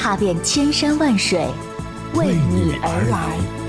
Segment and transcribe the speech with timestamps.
[0.00, 1.46] 踏遍千山万水，
[2.14, 3.59] 为你而来。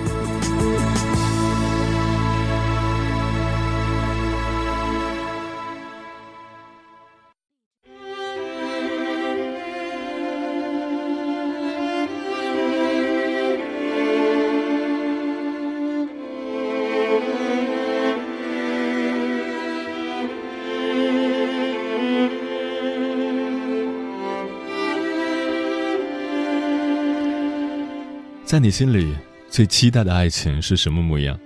[28.51, 29.15] 在你心里，
[29.49, 31.39] 最期待的爱情是什么模样？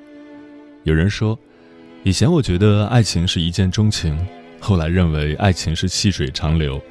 [0.85, 1.37] 有人说，
[2.01, 4.17] 以前我觉得爱情是一见钟情，
[4.59, 6.81] 后来认为爱情是细水长流，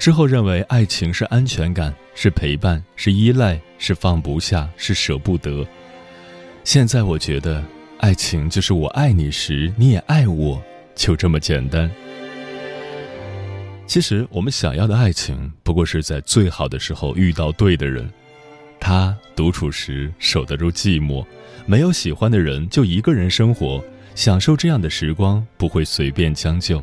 [0.00, 5.64] 之后认为爱情是安全感，是陪伴，是依赖，是放不下，是舍不得。
[6.64, 7.62] 现在我觉得，
[7.98, 10.60] 爱情就是我爱你时，你也爱我，
[10.96, 11.88] 就这么简单。
[13.86, 18.12] 其实，我们想要的爱情，不过是在最好的时候遇到对的人。
[18.84, 21.24] 他独处时守得住寂寞，
[21.66, 23.80] 没有喜欢的人就一个人生活，
[24.16, 26.82] 享受这样的时光，不会随便将就。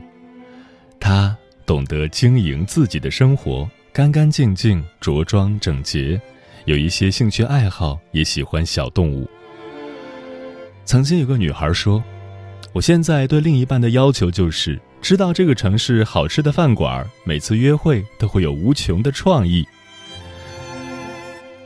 [0.98, 6.20] 他懂得经营自己的生活，干干净净、着装整洁，
[6.64, 9.30] 有一些兴趣爱好，也喜欢小动物。
[10.86, 12.02] 曾经有个女孩说
[12.72, 19.68] ：“我现在对另一半的要求就是知道这个城市好吃的饭馆，每次约会都会有无穷的创意。”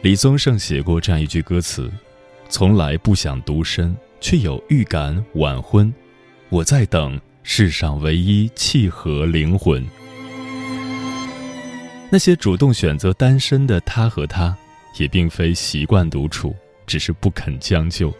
[0.03, 1.89] 李宗盛写过这样一句歌词
[2.49, 5.91] ：“从来不想独身，却有预感晚婚。
[6.49, 9.81] 我在等世上唯一契合灵魂。”
[12.11, 14.53] 那些主动选择单身的他和她，
[14.99, 16.53] 也并非习惯独处，
[16.85, 18.13] 只是不肯将就。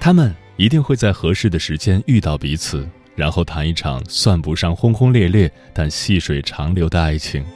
[0.00, 7.46] 他们一定会在合适的时间遇到彼此，然后谈一场算不上轰轰烈烈，但细水长流的爱情。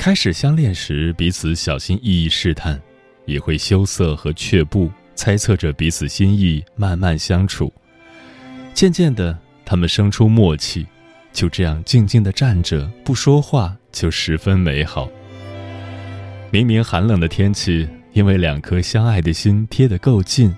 [0.00, 2.80] 开始相恋时，彼此小心翼翼试探，
[3.26, 7.70] 也会羞涩和却步，猜测着彼此心意，慢慢相处。
[8.72, 10.86] 渐渐的，他们生出默契，
[11.34, 15.06] 就这样静静的站着不说话，就十分美好。
[16.50, 20.50] 明明寒冷的天气，因为两颗相爱的心贴得够近，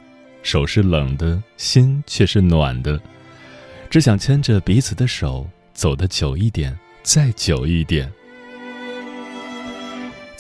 [0.44, 2.96] 手是冷的，心却是暖的，
[3.90, 8.08] 只想牵着彼此的手走得久一点，再久一点。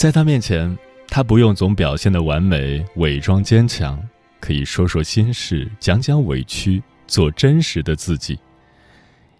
[0.02, 0.76] 在他面前，
[1.06, 4.02] 他不用总表现的完美，伪装坚强，
[4.40, 8.36] 可以说说心事，讲讲委屈，做真实的自己。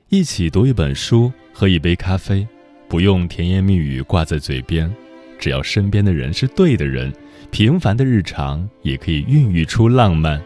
[0.08, 2.46] 一起读一本书，喝一杯咖啡，
[2.86, 4.88] 不用甜言蜜语挂在嘴边，
[5.36, 7.12] 只要身边的人是对的人，
[7.50, 10.40] 平凡的日常也可以孕育出浪漫。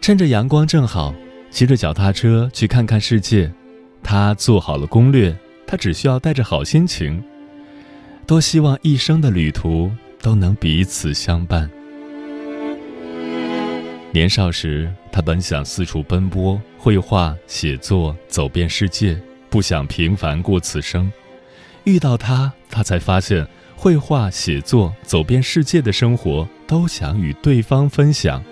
[0.00, 1.14] 趁着阳光正好，
[1.48, 3.48] 骑着脚踏车去看看世界。
[4.02, 5.32] 他做好了攻略，
[5.64, 7.22] 他只需要带着好心情。
[8.26, 9.88] 多希望一生的旅途
[10.20, 11.70] 都能彼此相伴。
[14.12, 19.16] 年少时，他本想四处奔波，绘画、写作，走遍世界，
[19.48, 21.10] 不想平凡过此生。
[21.84, 28.42] 遇到他，他才发现，绘画、写作，走遍世界的生活，都想与对方分享。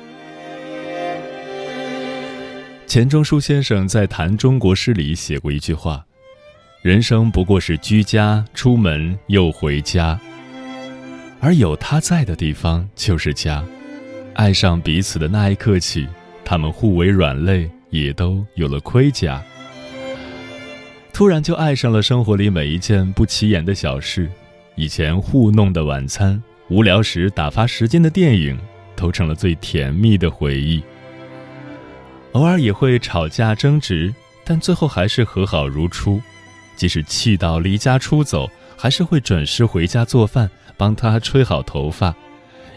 [2.87, 6.07] 钱钟书先生在《谈中国诗》里写过一句话。
[6.85, 10.21] 人生不过是居家，出门又回家，
[11.41, 13.65] 而有他在的地方就是家。
[14.35, 16.07] 爱上彼此的那一刻起，
[16.45, 19.43] 他们互为软肋，也都有了盔甲。
[21.11, 24.31] 突然就爱上了生活里每一件不起眼的小事，
[24.75, 26.39] 以前糊弄的晚餐，
[26.69, 28.59] 无聊时打发时间的电影，
[28.95, 30.83] 都成了最甜蜜的回忆。
[32.33, 34.15] 偶尔也会吵架争执，
[34.45, 36.21] 但最后还是和好如初。
[36.77, 42.15] 即使气到离家出走，还是会准时回家做饭，帮他吹好头发，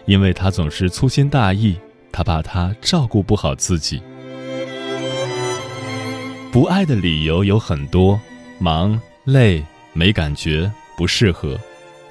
[0.05, 1.77] 因为他总是粗心大意，
[2.11, 4.01] 他怕他照顾不好自己。
[6.51, 8.19] 不爱的理由有很多，
[8.59, 9.63] 忙、累、
[9.93, 11.59] 没感觉、不适合，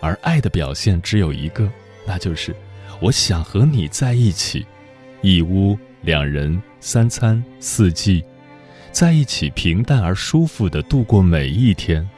[0.01, 1.69] 而爱的表现只有一个，
[2.07, 2.55] 那就是
[3.01, 4.65] 我想和你在一起，
[5.23, 8.23] 一屋两人，三餐四季。
[8.97, 12.09] 在一起，平淡而舒服的度过每一天。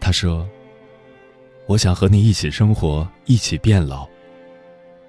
[0.00, 0.44] 他说
[1.68, 4.04] ：“我想和你一起生活，一起变老。”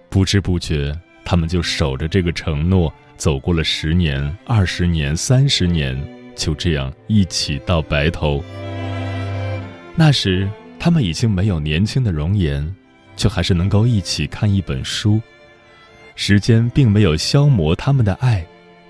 [0.07, 0.95] 不知不觉，
[1.25, 5.99] 他们就守着这个承诺，走过了十年、二十年、三十年，
[6.35, 8.43] 就这样一起到白头。
[9.95, 10.47] 那时，
[10.77, 12.71] 他们已经没有年轻的容颜，
[13.15, 15.19] 却还是能够一起看一本书。
[16.13, 18.45] 时间并没有消磨他们的爱，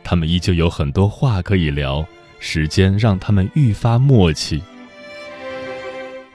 [0.09, 2.05] 他们依旧有很多话可以聊。
[2.39, 4.63] 时间让他们愈发默契。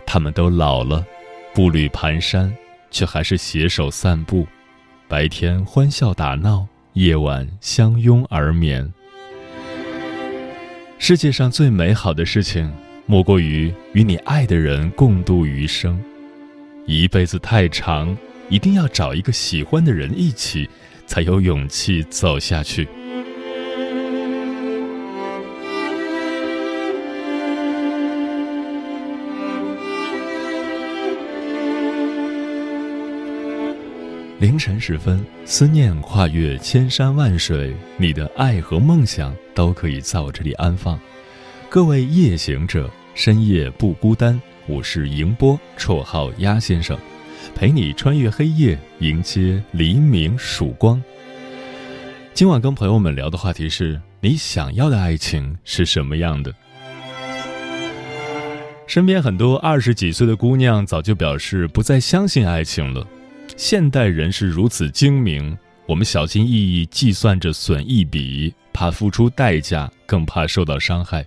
[0.05, 1.03] 他们都老了，
[1.55, 2.53] 步履蹒跚，
[2.91, 4.47] 却还是携手散步。
[5.09, 8.93] 白天欢笑打闹，夜晚相拥而眠。
[10.99, 12.71] 世界上最美好的事情，
[13.07, 15.99] 莫过于与你爱的人共度余生。
[16.85, 18.15] 一辈子太长，
[18.51, 20.69] 一定要找一个喜欢的人一起，
[21.07, 22.87] 才有勇气走下去。
[34.43, 40.99] 凌晨时分，思念跨越千山万水，你的爱和梦想都可以在我这里安放。
[41.71, 44.43] 各位夜行者，深夜不孤单。
[44.67, 46.99] 我是迎波，绰号鸭先生，
[47.55, 51.01] 陪你穿越黑夜，迎接黎明曙光。
[52.35, 56.53] 今晚跟朋友们聊的话题是：你想要的爱情是什么样的？
[58.89, 63.07] 身边很多二十几岁的姑娘早就表示不再相信爱情了。
[63.57, 65.57] 现代人是如此精明，
[65.87, 71.25] 我们小心翼翼计算着损益比，怕付出代价，更怕受到伤害。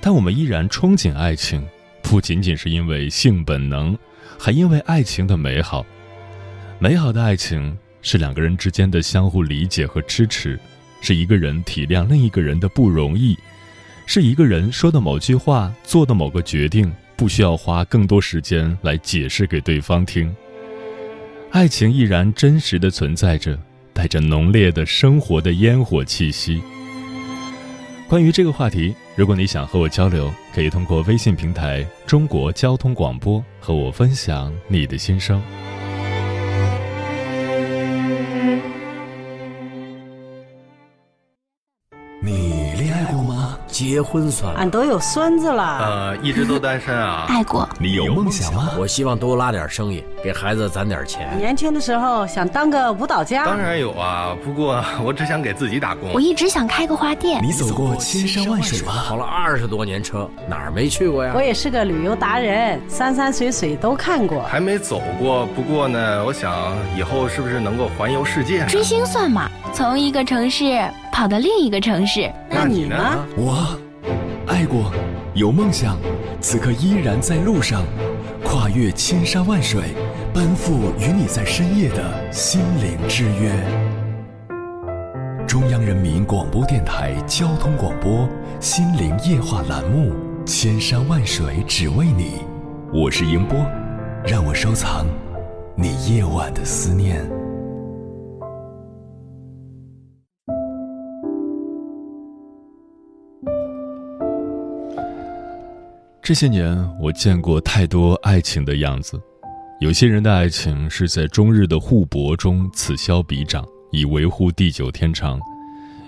[0.00, 1.66] 但我们依然憧憬爱情，
[2.02, 3.96] 不仅仅是因为性本能，
[4.38, 5.84] 还因为爱情的美好。
[6.78, 10.58] 美好的爱情是两个人之间的相互理解和支持，
[11.00, 13.38] 是一个人体谅另一个人的不容易，
[14.06, 20.34] 是一个人说的某句话、做的某个决定，不需要花更多时间来解释给对方听。
[21.54, 23.56] 爱情依然真实的存在着，
[23.92, 26.60] 带着浓烈的生活的烟火气息。
[28.08, 35.40] 关于这个话题，如果你想和我交流，可以通过微信平台“中国交通广播”和我分享你的心声。
[42.20, 43.56] 你恋爱过吗？
[43.68, 45.78] 结婚算，俺都有孙子了。
[45.78, 47.26] 呃，一直都单身啊。
[47.28, 48.72] 爱过，你有梦想吗？
[48.76, 51.28] 我希望多拉点生意，给孩子攒点钱。
[51.36, 53.44] 年轻的时候想当个舞蹈家。
[53.44, 56.10] 当然有啊，不过我只想给自己打工。
[56.14, 57.44] 我一直想开个花店。
[57.44, 59.04] 你走过千山万水吗？
[59.06, 61.34] 跑了二十多年车，哪儿没去过呀？
[61.36, 64.42] 我也是个旅游达人，山山水水都看过。
[64.44, 68.64] 还没走过，不过呢，我想以后是不是能够环游世界？
[68.64, 69.46] 追星算吗？
[69.74, 70.82] 从一个城市
[71.12, 72.32] 跑到另一个城市。
[72.48, 72.96] 那你呢？
[73.36, 73.78] 我。
[74.46, 74.90] 爱过，
[75.32, 75.96] 有梦想，
[76.40, 77.82] 此刻依然在路上，
[78.44, 79.80] 跨越千山万水，
[80.34, 83.54] 奔赴与你在深夜的心灵之约。
[85.46, 88.26] 中央人民广播电台交通广播
[88.58, 90.12] 《心灵夜话》栏目，
[90.44, 92.40] 千山万水只为你，
[92.92, 93.56] 我是迎波，
[94.26, 95.06] 让我收藏
[95.76, 97.24] 你夜晚的思念。
[106.20, 109.22] 这些年，我见过太多爱情的样子。
[109.80, 115.38] 有些人的爱情是在终日的互搏中此消彼长，以维护地久天长；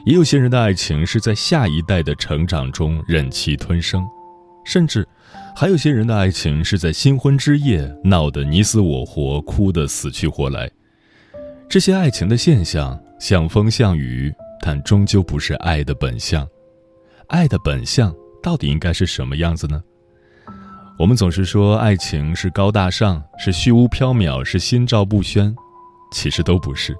[0.06, 4.06] 也有些人的爱情是在下一代的成长中忍气吞声，
[4.64, 5.06] 甚至
[5.54, 10.70] 还有些人的爱情是在新婚之夜闹得你死我活，哭得死去活来。
[11.68, 14.32] 这些爱情的现象像风像雨，
[14.62, 16.48] 但终究不是爱的本相。
[17.26, 19.82] 爱的本相到底应该是什么样子呢？
[20.98, 25.54] 我们总是说爱情是高大上，是虚无缥缈，是心照不宣，
[26.10, 26.96] 其实都不是，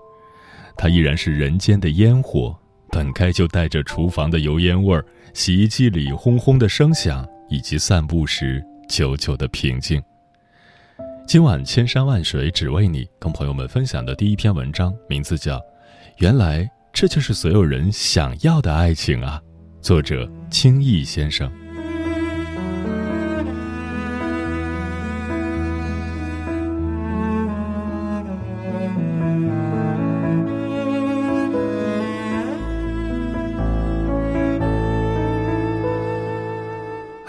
[0.77, 2.55] 它依然是人间的烟火，
[2.91, 10.03] 本该就带着厨房的油烟味儿、洗衣机里轰轰的声响，以及散步时久久的平静。
[11.27, 15.57] 今晚千山万水只为你，跟朋友们分享的第一篇文章，名字叫
[16.19, 19.41] 《原来这就是所有人想要的爱情啊》，
[19.83, 21.51] 作者轻易先生。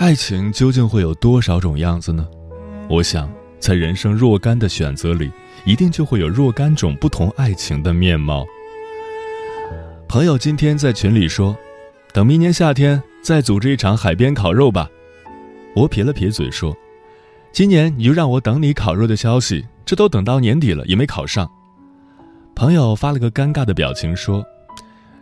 [0.07, 2.25] 爱情究竟会有多少种样子呢？
[2.87, 5.29] 我想，在人生若干的选择里，
[5.65, 8.45] 一定就会有若干种不同爱情的面貌。
[10.07, 11.53] 朋友今天在群里说
[12.13, 14.89] ：“等明年夏天再组织一场海边烤肉吧。”
[15.75, 16.73] 我撇了撇嘴说
[17.51, 21.51] ：“今年你就让我等你烤肉的消息，这都等到年底了也没考上。
[22.55, 24.41] 朋友发了个尴尬的表情说：“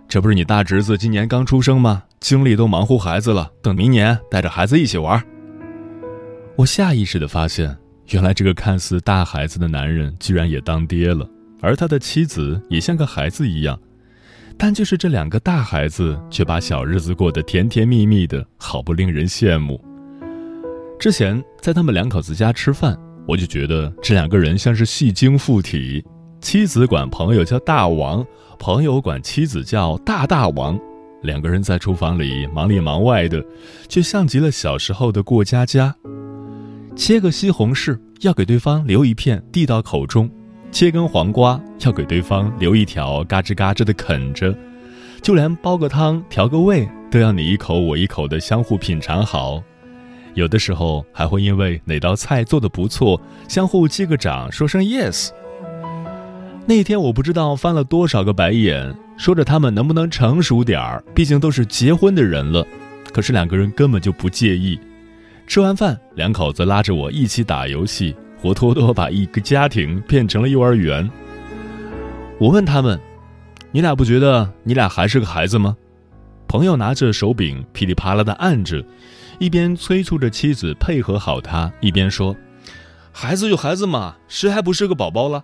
[0.07, 2.03] 这不是你大侄子今年刚出生吗？
[2.19, 5.21] 精力都忙乎孩子了，等明年带着孩子一起玩。”
[6.55, 7.75] 我下意识的发现，
[8.11, 11.27] 原来这个看似大孩子的男人居然也当爹了，
[11.61, 13.77] 而他的妻子也像个孩子一样。
[14.57, 19.83] 但就是这两个大孩子，却把小日子过得甜甜蜜蜜的，好不令人羡慕。
[20.97, 22.97] 之前在他们两口子家吃饭，
[23.27, 26.01] 我就觉得这两个人像是戏精附体。
[26.45, 28.23] 妻子管朋友叫大王，
[28.59, 30.79] 朋友管妻子叫大大王。
[31.23, 33.43] 两个人在厨房里忙里忙外的，
[33.89, 35.95] 却像极了小时候的过家家。
[36.95, 40.29] 切个西红柿，要给对方留一片递到口中。
[40.71, 44.53] 切根黄瓜，要给对方留一条，嘎吱嘎吱的啃着；
[45.23, 49.63] 就连煲个汤、调个味，都要你一口我一口的相互品尝好。
[50.35, 55.31] 有的时候还会因为哪道菜做的不错，相互击个掌，说声 yes。
[56.67, 62.65] 那天我不知道翻了多少个白眼，说着他们能不能成熟点儿，毕竟都是结婚的人了。
[63.13, 64.79] 可是两个人根本就不介意。
[65.45, 68.15] 吃完饭，两口子拉着我一起打游戏。
[68.37, 71.09] 活脱脱把一个家庭变成了幼儿园。
[72.39, 72.99] 我问他们
[73.71, 75.75] ：“你俩不觉得你俩还是个孩子吗？”
[76.47, 78.83] 朋友拿着手柄噼里啪啦的按着，
[79.39, 82.35] 一边催促着妻子配合好他，一边说
[83.11, 85.43] ：“孩子就孩子嘛，谁还不是个宝宝了？”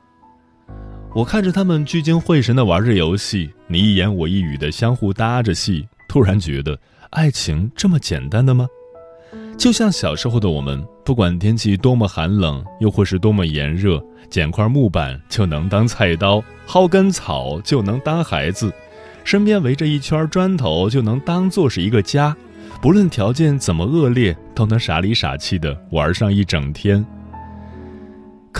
[1.13, 8.65] 我看着他们聚精会神的玩着游戏，你一言我一语的相互搭着戏，突然觉得爱情这么简单的吗？
[9.58, 18.72] 就像小时候的我们，不管天气多么寒冷，又或是多么炎热，捡块木板就能当菜刀，薅根草就能当孩子，
[19.25, 22.34] 身边围着一圈砖头就能当做是一个家，
[22.82, 27.06] 不论条件怎么恶劣，都能傻里傻气的玩上一整天。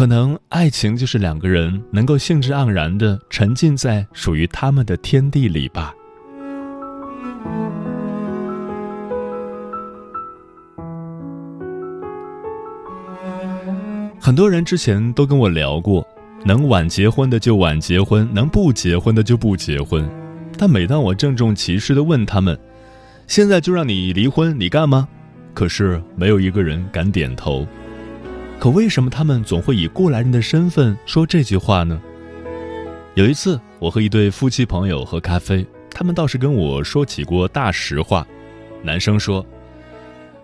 [0.02, 5.94] 可能爱情就是两个人能够兴致盎然的沉浸在属于他们的天地里吧。
[14.20, 16.04] 很多人之前都跟我聊过，
[16.44, 20.10] 能晚结婚的就晚结婚，能不结婚的就不结婚。
[20.58, 22.58] 但每当我郑重其事的问他们
[23.28, 25.08] ：“现在就让你离婚，你干吗？”
[25.54, 27.68] 可是没有一个人敢点头。
[28.62, 32.00] 可为什么他们总会以过来人的身份说这句话呢？
[33.16, 38.24] 有一次，我和一对夫妻朋友喝咖啡，他们倒是跟我说起过大实话。
[38.84, 39.44] 男生说：“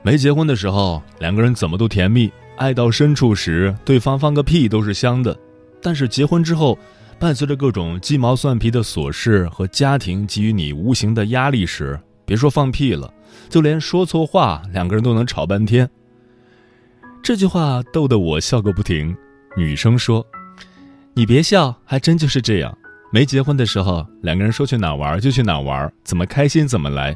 [0.02, 5.32] 没结婚的时候，两个人怎么都甜蜜。”爱到深处时，对方放个屁都是香的；
[5.80, 6.76] 但是结婚之后，
[7.20, 13.14] 伴随着各种鸡毛蒜皮的琐事和家庭给予你无形的压力时，别说放屁了，
[13.48, 15.88] 就连说错话，两个人都能吵半天。
[17.28, 19.14] 这句话逗得我笑个不停。
[19.58, 20.26] 女生说
[21.14, 22.78] ：“你别笑，还真就是这样。
[23.12, 27.14] 没结婚的时候，两个人说去哪玩就去哪玩，怎么开心怎么来。”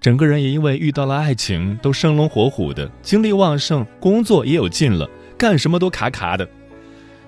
[0.00, 5.06] 整个人也因为遇到了爱情，都生龙活虎的，精力旺盛，工作也有劲了，
[5.36, 6.48] 干什么都卡卡的。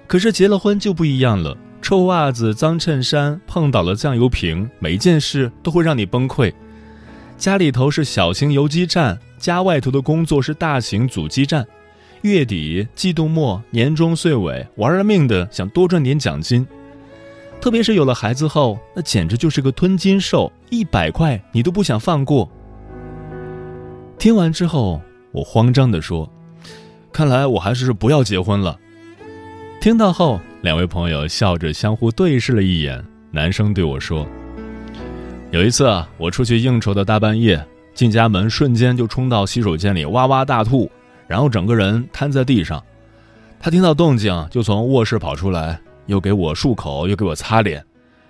[0.07, 6.51] 可是结了婚就不一样了，臭袜子、脏衬衫碰倒了酱油瓶，每一件事都会让你崩溃。
[7.37, 11.67] 家里头是小型游击战，家外头的工作是大型阻击战。
[12.25, 16.67] 月底、季度末、年终、岁尾，玩了命的想多赚点奖金。
[17.61, 22.51] 特别是有了孩子后，那简直就是个吞金兽，一百块你都不想放过。
[24.19, 25.03] 听完之后，
[25.33, 26.27] 我慌张地说
[27.13, 28.81] ：“看来我还是不要结婚了。”
[29.79, 33.05] 听到后，两位朋友笑着相互对视了一眼。
[33.33, 34.27] 男生对我说
[35.53, 37.63] ：“有一次我出去应酬的大半夜，
[37.93, 40.91] 进家门瞬间就冲到洗手间里哇哇大吐，
[41.27, 42.83] 然后整个人瘫在地上。
[43.61, 47.85] 他听到动静就从卧室跑出来，又给我漱口，又给我擦脸，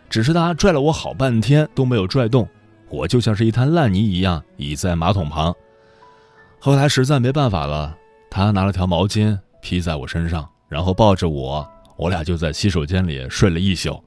[0.09, 2.49] 只是他拽了我好半天都没有拽动，
[2.89, 5.55] 我就像是一滩烂泥一样倚在马桶旁。”
[6.61, 7.97] 后来实在没办法了，
[8.31, 14.03] 他拿了条毛巾披在我身上，然后抱着我，我俩就在洗手间里睡了一宿。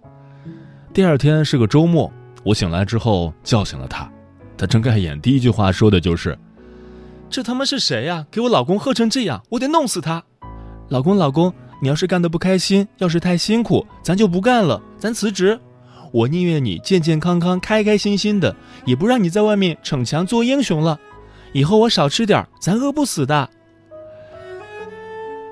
[0.94, 2.12] 第二天是个周末，
[2.44, 4.10] 我醒来之后叫醒了他，
[4.58, 6.36] 他睁开眼，第一句话说的就是
[7.30, 8.26] ：“这他妈是谁呀？
[8.32, 10.24] 给我老公喝成这样，我得弄死他！”
[10.90, 15.60] 老公，老公，你要是干的不开心，要是太辛苦，咱就不干了，咱辞职。
[16.14, 18.56] 我宁愿你健健康康、开开心心的，
[18.86, 20.98] 也不让你在外面逞强做英雄了。
[21.52, 23.50] 以后我少吃点咱饿不死的。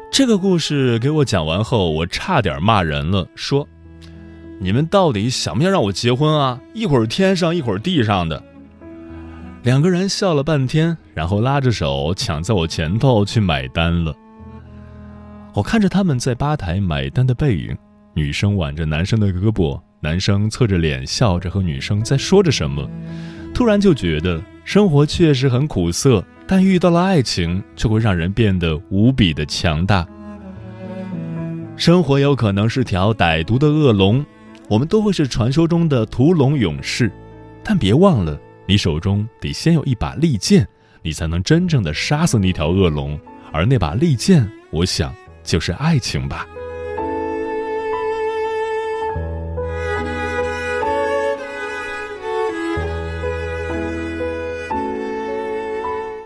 [0.10, 3.68] 这个故事给我讲完后，我差点骂人了，说
[4.62, 6.62] ：“你们到底想不想让我结婚啊？
[6.74, 8.42] 一会儿天上，一会儿地上的。”
[9.66, 14.14] 两个人笑了半天，然后拉着手抢在我前头去买单了。
[15.56, 17.76] 我看着他们在吧台买单的背影，
[18.14, 22.88] 女生挽着男生的胳膊，男生侧着脸笑着和女生在说着什么，
[23.56, 30.08] 突然就觉得生活确实很苦涩，但遇到了爱情，就会让人变得无比的强大。
[31.76, 34.24] 生活有可能是条歹毒的恶龙，
[34.70, 37.12] 我们都会是传说中的屠龙勇士，
[37.64, 40.68] 但别忘了，你手中得先有一把利剑，
[41.04, 43.20] 你才能真正的杀死那条恶龙，
[43.52, 46.48] 而那把利剑，我想就是爱情吧。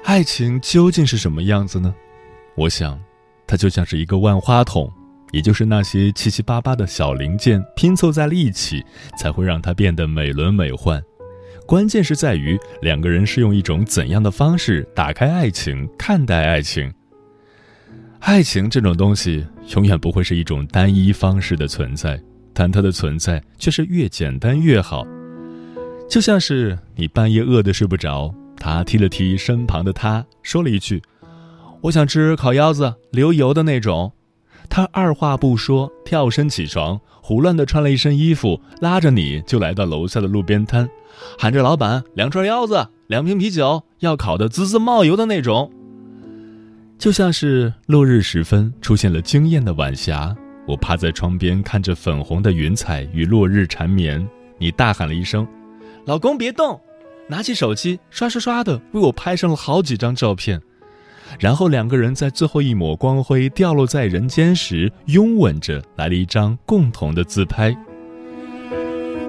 [0.05, 1.93] 爱情究竟是什么样子呢？
[2.55, 2.99] 我想，
[3.45, 4.91] 它就像是一个万花筒。
[5.31, 8.83] 也就是那些七七八八的小零件拼凑在了一起，
[9.15, 10.99] 才会让它变得美轮美奂。
[11.69, 16.91] 关键是在于两个人是用一种怎样的方式打开爱情、看待爱情。
[18.21, 19.45] 爱情这种东西
[19.75, 22.19] 永远不会是一种单一方式的存在，
[22.55, 25.05] 但它的存在却是越简单越好。
[26.09, 30.99] 就像是你半夜饿得睡不着，他踢了踢身旁的他，说了一句
[31.81, 34.11] ：“我想吃烤腰子，流油的那种。”
[34.69, 40.87] 他二话不说，跳身起床，胡乱的穿了一身衣服，拉着你就来到楼下的路边摊，
[41.37, 45.71] 喊着：“老板，两串腰子，两瓶啤酒，要烤的滋滋冒油的那种。”
[46.99, 50.35] 就像是落日时分出现了惊艳的晚霞，
[50.67, 54.25] 我趴在窗边看着粉红的云彩与落日缠绵，
[54.57, 55.47] 你大喊了一声
[56.05, 56.79] ：“老公别动！”
[57.27, 60.61] 拿起手机刷刷刷的为我拍上了好几张照片。
[61.37, 67.75] 然后两个人在最后一抹光辉掉落在人间时，拥吻着来了一张共同的自拍。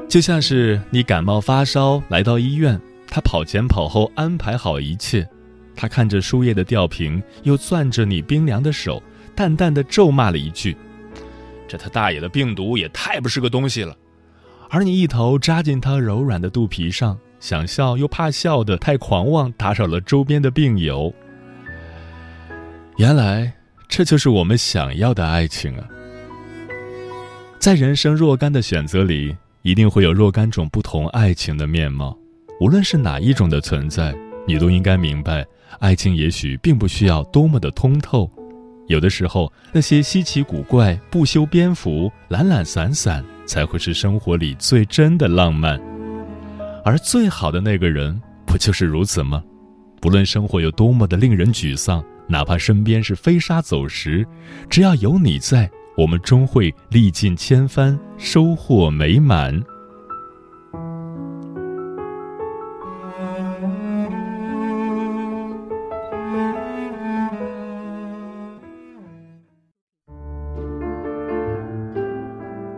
[0.08, 5.28] 就像是你感冒发烧来到医院，他跑前跑后安排好一切，
[5.76, 9.02] 他看着输液的吊瓶，又攥着你冰凉的手，
[9.36, 10.76] 淡淡的咒骂了一句
[11.68, 13.96] ：“这他大爷的病毒也太不是个东西了。”
[14.68, 21.12] 而你一头扎进他柔软的肚皮上，想笑又怕笑的太狂妄，打扰了周边的病友。
[23.00, 23.50] 原来
[23.88, 25.88] 这就是我们想要的爱情啊！
[27.58, 32.14] 在人生若干的选择里，一定会有若干种不同爱情的面貌。
[32.60, 34.14] 无论是哪一种的存在，
[34.46, 35.46] 你都应该明白，
[35.78, 38.30] 爱情也许并不需要多么的通透。
[38.86, 45.80] 有的时候，那些稀奇古怪、不修边幅、懒懒散散，才会是生活里最真的浪漫。
[46.84, 49.42] 而最好的那个人，不就是如此吗？
[50.02, 52.04] 不论生活有多么的令人沮丧。
[52.30, 54.24] 哪怕身边是飞沙走石，
[54.68, 59.52] 只要有你在，我们终会历尽千帆，收获美满。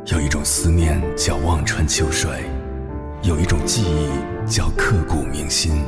[0.07, 2.31] 有一种思念叫望穿秋水，
[3.23, 5.85] 有一种记忆叫刻骨铭心，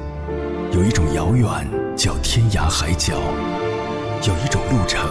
[0.73, 1.84] 有一种遥远。
[1.97, 3.15] 叫天涯海角，
[4.27, 5.09] 有一种路程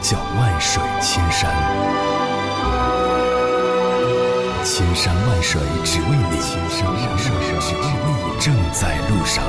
[0.00, 1.50] 叫万水千山，
[4.64, 9.44] 千山万水只为你，千山万水只为你，正在路上。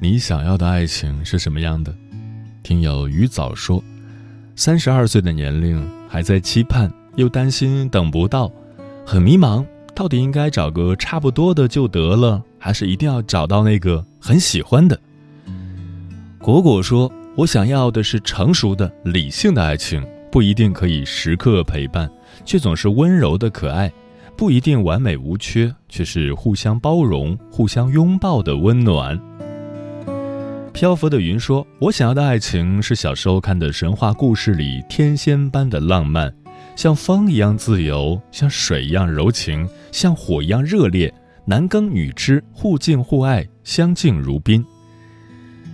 [0.00, 1.92] 你想要的爱情是什么样的？
[2.62, 3.82] 听友鱼早说。
[4.56, 8.50] 三十二岁的年龄，还在期盼，又担心等不到，
[9.04, 14.98] 很迷茫，到底应该找个差不多的就得了，还是一定要找到那个很喜欢的？
[16.38, 22.08] 果果说：“我想要的是成熟的、理性的爱情，不一定可以时刻陪伴，
[22.44, 23.90] 却总是温柔的可爱；
[24.36, 29.20] 不一定完美无缺，却是互相包容、互相拥抱的温暖。”
[30.74, 36.34] 漂浮的云说：“我想要的爱情是小时候看的神话故事里天仙般的浪漫，
[36.74, 44.66] 像风一样自由，像水一样柔情，像火一样热烈，男耕女织，互敬互爱，相敬如宾。”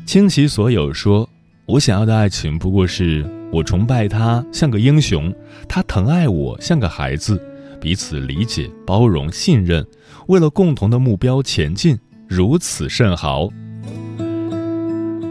[0.04, 1.26] 倾其所有说
[1.64, 5.34] ：“我想要的爱情不过是我崇拜他像个英雄，
[5.66, 7.42] 他疼爱我像个孩子，
[7.80, 9.84] 彼此理解、包容、信任，
[10.28, 13.48] 为了共同的目标前进，如此甚好。”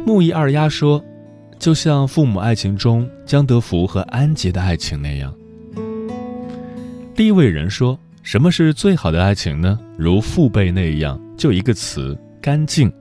[0.05, 1.03] 木易二丫说
[1.59, 5.33] ：“就像父母爱情中江德福和安杰的爱情那样。”
[7.15, 9.79] 第位人说：“什么是最好的爱情呢？
[9.97, 12.91] 如父辈那样，就一个词：干净。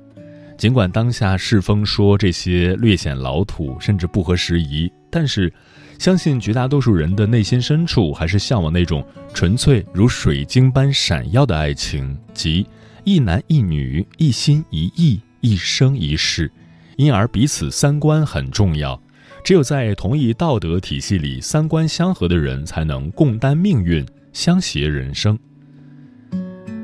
[0.58, 5.52] 尽管当下世风说这些略显老土，甚至不合时宜，但是
[5.98, 12.66] 相信绝大多数人的内心深处还是向往那种纯粹如水晶般闪耀的爱情，即
[13.04, 16.50] 一男一女，一心一意，一生一世。
[16.98, 19.00] 因而彼此三观很重要，
[19.44, 25.38] 只有在同一道德体系里，三观相合的人才能共担命运，相携人生。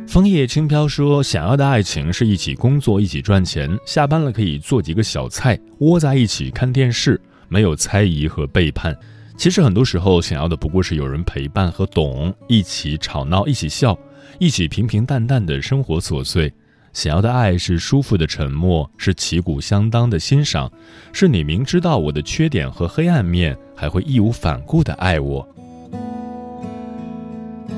[0.07, 8.96] 枫叶轻飘说：“想要的爱情是一起工作，一起赚钱，下班了可以做几个小菜，窝在一起看电视。”没有猜疑和背叛，
[9.37, 13.98] 其实很多时候想要的不过是有人陪伴和懂，一起吵闹，一起笑，
[14.38, 16.53] 一起平平淡淡的生活琐碎。
[16.94, 20.70] 想要的爱是舒服的沉默，是旗鼓相当的欣赏，
[21.12, 25.46] 是你明知道我的缺点和黑暗面，还会义无反顾的爱我。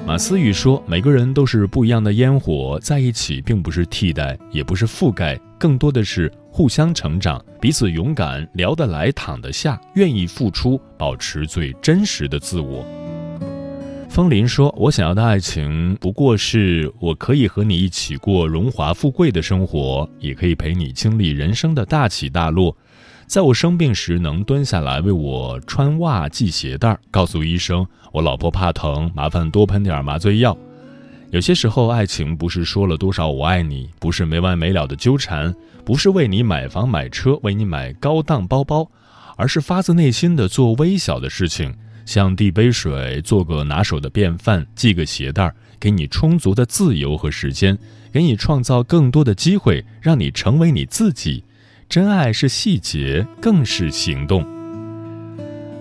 [0.07, 12.87] 马思雨说：“每个人都是不一样的烟火，在一起并不是替代，也不是覆盖，更多的是互相成长，彼此勇敢，聊得来，躺得下，愿意付出，保持最真实的自我。”
[14.17, 22.75] 风林说：“我想要的爱情，不过是我可以和你一起过荣华富贵的生活，也可以陪你经历人生的大起大落。”
[23.29, 30.57] 在我生病时，能蹲下来为我穿袜、系鞋带，告诉医生我老婆怕疼，麻烦多喷点麻醉药。
[31.31, 38.91] 有些时候，爱情不是说了多少我爱你，不是没完没了的纠缠，不是为你买房买车，为你买高档包包，
[39.37, 41.75] 而是发自内心的做微小的事情，
[42.07, 47.77] 像递杯水、做个拿手的便饭、系个鞋带，给你充足的自由和时间，
[48.11, 51.45] 给你创造更多的机会，让你成为你自己。
[51.89, 54.45] 真爱是细节，更是行动。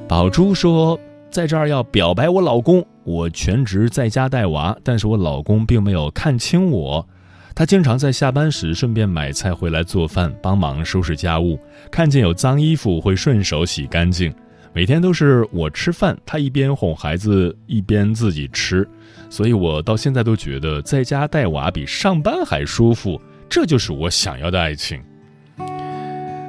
[0.08, 1.00] 宝珠说
[1.32, 7.08] ：“在这儿要表白我老公，我全职在家带娃，但是我老公并没有看清我。
[7.56, 11.58] 他经常在下班时顺便买菜回来做饭，帮忙收拾家务。
[11.90, 14.34] 看见有脏衣服会顺手洗干净。
[14.76, 18.86] 每天都是我吃饭，他一边哄孩子一边自己吃。
[19.30, 23.20] 所以我到现在都觉得在家带娃比上班还舒服。
[23.48, 25.02] 这就是我想要的爱情。”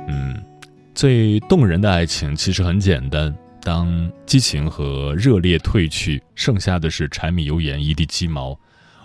[0.09, 0.37] 嗯
[0.93, 8.59] 最动人的爱情其实很简单，当激情和热烈褪去，剩下的是柴米油盐一地鸡毛。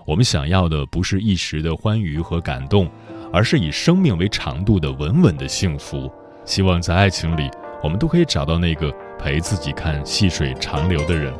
[0.08, 2.90] 我们想要的不是一时的欢愉和感动，
[3.32, 6.12] 而是以生命为长度的稳稳的幸福。
[6.44, 7.48] 希望在爱情里，
[7.84, 11.32] 我们都可以找到那个陪自己看细水长流的人。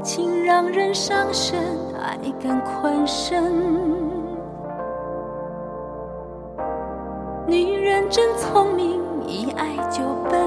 [0.00, 1.60] 情让人伤身，
[2.00, 3.42] 爱更困身。
[7.48, 10.40] 女人真聪明，一爱就笨。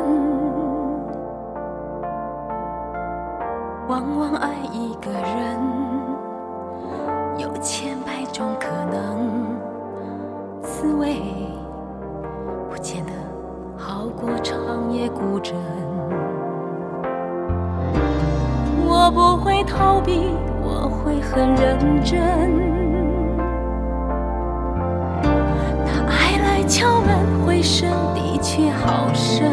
[3.87, 5.59] 往往爱一个人，
[7.37, 7.94] 有钱，
[10.85, 11.15] 滋味
[12.69, 13.11] 不见得
[13.75, 15.55] 好过长夜孤枕。
[18.85, 20.29] 我不会逃避，
[20.61, 22.21] 我会很认真。
[26.07, 29.49] 爱来敲门回声的确好深，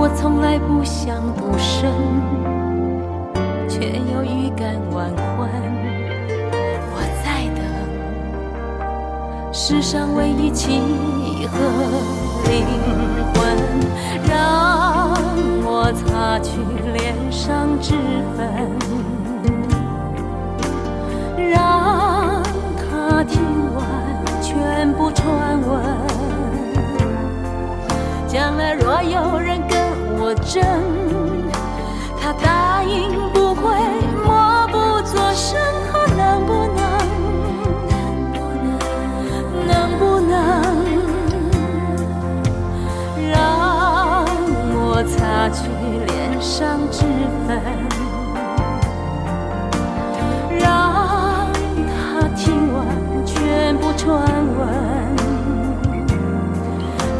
[0.00, 1.92] 我从来不想独身，
[3.68, 5.67] 却又预感晚婚。
[9.60, 10.78] 世上唯一契
[11.48, 11.58] 合
[12.48, 12.64] 灵
[13.34, 13.56] 魂，
[14.24, 15.10] 让
[15.64, 16.60] 我擦去
[16.92, 17.92] 脸上脂
[18.36, 18.46] 粉，
[21.50, 22.40] 让
[22.76, 23.42] 他听
[23.74, 23.84] 完。
[24.40, 25.82] 全部传闻，
[28.28, 29.76] 将来若有人跟
[30.20, 30.62] 我争，
[45.50, 45.68] 擦去
[46.06, 47.04] 脸上脂
[47.46, 47.60] 粉？
[50.58, 51.50] 让
[51.86, 52.86] 他听完
[53.24, 54.20] 全部传
[54.58, 54.68] 闻，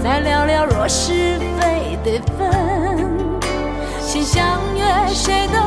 [0.03, 3.09] 再聊聊若是非得分，
[4.01, 4.45] 先相
[4.77, 5.59] 约，谁都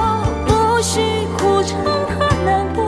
[0.45, 1.01] 不许
[1.37, 2.80] 哭成，他能不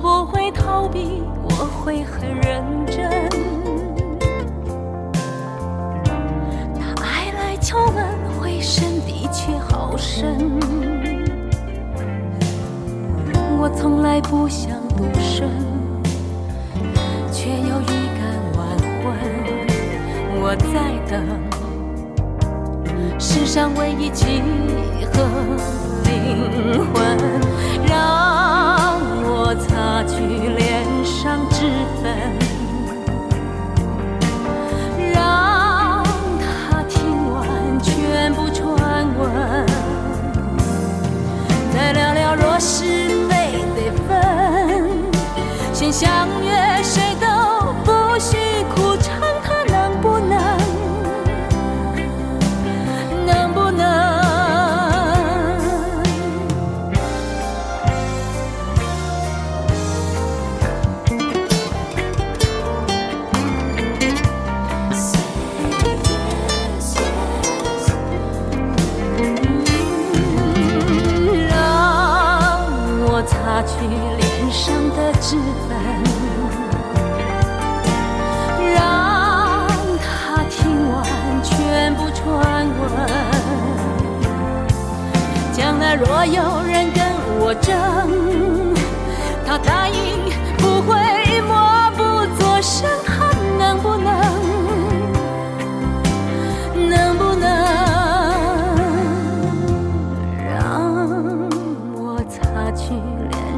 [0.00, 3.10] 不会逃避，我会很认真。
[6.74, 8.02] 当爱来敲门，
[8.40, 10.38] 回声的确好深。
[13.58, 15.50] 我从来不想独身，
[17.30, 18.24] 却又预感
[18.56, 18.66] 晚
[19.02, 19.12] 婚。
[20.42, 21.22] 我在等
[23.18, 24.42] 世上唯一契
[25.12, 25.22] 合
[26.04, 27.18] 灵魂。
[27.86, 28.79] 让。
[30.00, 31.66] 擦去脸上脂
[32.02, 32.16] 粉。
[35.12, 36.02] 让
[36.40, 39.66] 他听完全部传闻，
[41.74, 42.84] 再聊聊若是
[43.28, 44.88] 非得分，
[45.74, 46.08] 先相
[46.42, 46.69] 约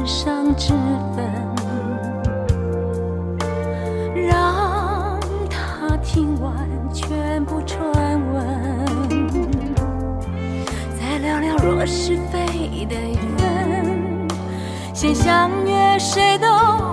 [0.05, 0.73] 上脂
[1.15, 1.25] 粉，
[4.27, 5.17] 让
[5.49, 6.53] 他听完
[6.93, 8.45] 全部传闻，
[10.99, 14.27] 再聊聊若是非得分，
[14.93, 16.47] 先相约谁都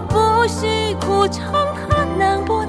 [0.08, 1.52] 不许苦撑，
[1.88, 2.59] 他能不